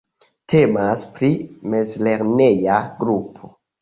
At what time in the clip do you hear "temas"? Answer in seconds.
0.53-1.03